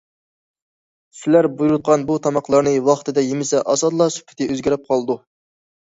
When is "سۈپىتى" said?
4.17-4.49